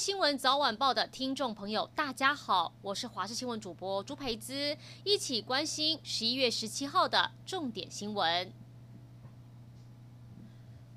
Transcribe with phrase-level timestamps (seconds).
[0.00, 8.50] 新闻早晚报的听众朋友，大家好，我是华视新闻主播朱培姿，一起关心十一月十七号的重点新闻。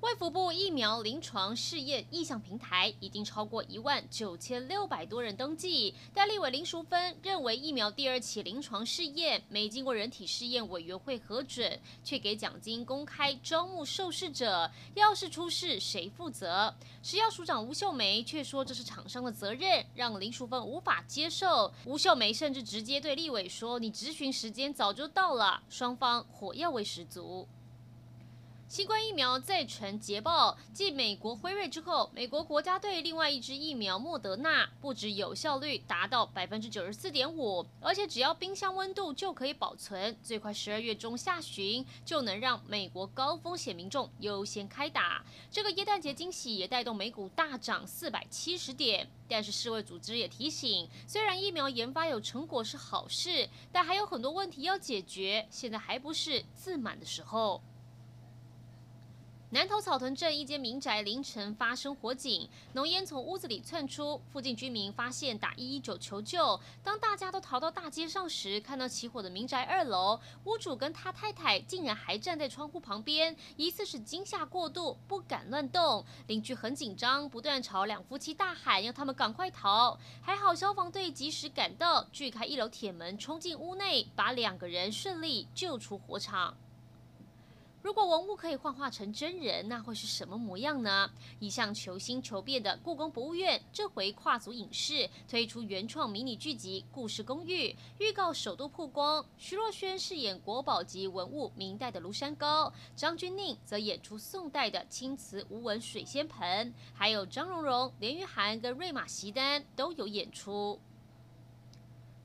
[0.04, 16.74] 卫福部疫苗临床试验意向平台已经超过一万九千六百多人登记，但立委林淑芬认为疫苗第二期临床试验没经过人体试验委员会核准，却给奖金公开招募受试者，要是出事谁负责？
[17.02, 21.72] 食药署长吴秀梅却说这是厂商的责任，让林淑芬无法接受。
[21.86, 27.48] 吴秀梅甚至直接对立委说：“你质询时间早就到了。”双方火药味十足。
[28.66, 45.22] 新冠疫苗再传捷报，继美国辉瑞之后，美国国家队另外一支疫苗莫德纳不止有效率达到百分之九十四点五，而且只要冰箱温度就可以保存，最快十二月中下旬就能让美国高风险民众优先开打。
[45.50, 57.62] 这个耶诞节惊喜也带动美股大涨四百七十点，但是世卫组织也提醒，虽然疫苗研发有成果是好事，但还有很多问题要解决，现在还不是自满的时候。
[59.54, 66.60] 南投草屯镇一间民宅凌晨发生火警，浓烟从屋子里窜出，附近居民发现打一一九求救。
[66.82, 76.04] 当大家都逃到大街上时，看到起火的民宅二楼，屋主跟他太太竟然还站在窗户旁边，疑似是惊吓过度，不敢乱动。
[76.26, 79.96] 邻居很紧张，不断朝两夫妻大喊，要他们赶快逃。
[80.20, 86.56] 还好消防队及时赶到，锯开一楼铁门，冲进屋内，把两个人顺利救出火场。
[87.84, 91.10] 如果文物可以幻化成真人，那会是什么模样呢？
[91.38, 97.68] 一向求新求变的故宫博物院，这回跨足影视，推出原创迷你剧集《故事公寓》，
[97.98, 99.22] 预告首度曝光。
[99.36, 110.80] 徐若瑄饰演国宝级文物明代的庐山高，张钧甯则演出宋代的青瓷无纹水仙盆，还有张榕容、连俞涵跟瑞玛席丹都有演出。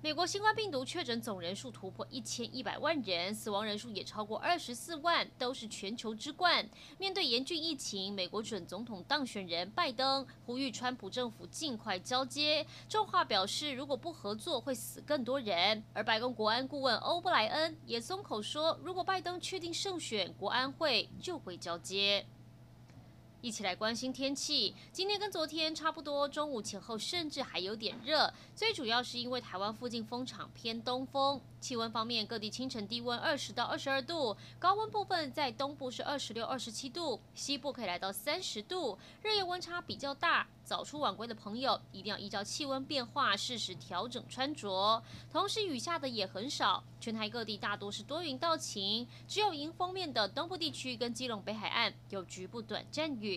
[0.02, 6.66] 美国新冠病毒确诊总人数突破一千一百万人，死亡人数也超过二十四万，都是全球之冠。
[6.98, 15.84] 面对严峻疫情，美国准总统当选人拜登呼吁川普政府尽快交接，重话表示如果不合作会死更多人。
[15.92, 22.26] 而白宫国安顾问欧布莱恩也松口说，如果拜登确定胜选，国安会就会交接。
[23.42, 24.76] 一起来关心天气。
[24.92, 28.34] 今天跟昨天差不多，中午前后甚至还有点热。
[28.54, 31.40] 最主要是因为台湾附近风场偏东风。
[31.62, 40.48] 气温方面，各地清晨低温二十到二十二度，高温部分在东部是二十六、二十七度，西部可以来到三十度，日夜温差比较大。
[40.64, 45.04] 早出晚归的朋友一定要依照气温变化适时调整穿着。
[45.30, 53.29] 同时雨下的也很少，全台各地大多是多云到晴，只有迎风面的东部地区跟基隆北海岸有局部短暂雨，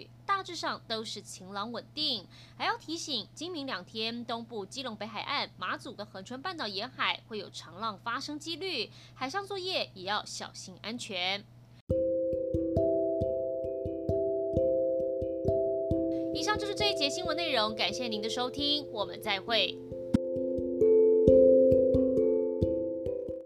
[0.43, 2.27] 大致上都是晴朗稳定。
[2.59, 11.45] 还要提醒，今明两天东部基隆北海岸、马祖跟恒春半岛沿海会有长浪发生几率，海上作业也要小心安全。
[16.35, 19.79] 以上就是这一节新闻内容，感谢您的收听，我们再会。